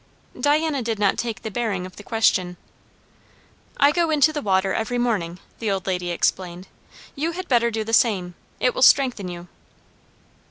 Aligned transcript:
Diana 0.39 0.81
did 0.81 0.97
not 0.97 1.15
take 1.19 1.43
the 1.43 1.51
bearing 1.51 1.85
of 1.85 1.95
the 1.95 2.01
question. 2.01 2.57
"I 3.77 3.91
go 3.91 4.09
into 4.09 4.33
the 4.33 4.41
water 4.41 4.73
every 4.73 4.97
morning," 4.97 5.37
the 5.59 5.69
old 5.69 5.85
lady 5.85 6.09
explained. 6.09 6.67
"You 7.13 7.33
had 7.33 7.47
better 7.47 7.69
do 7.69 7.83
the 7.83 7.93
same. 7.93 8.33
It 8.59 8.73
will 8.73 8.81
strengthen 8.81 9.27
you." 9.27 9.47